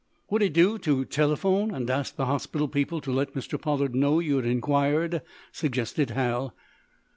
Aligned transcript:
"Would 0.31 0.41
it 0.41 0.53
do 0.53 0.79
to 0.79 1.05
telephone, 1.05 1.69
and 1.71 1.87
ask 1.87 2.15
the 2.15 2.25
hospital 2.25 2.67
people 2.67 3.01
to 3.01 3.11
let 3.11 3.35
Mr. 3.35 3.61
Pollard 3.61 3.93
know 3.93 4.17
you 4.17 4.37
had 4.37 4.45
inquired?" 4.47 5.21
suggested 5.51 6.09
Hal. 6.09 6.55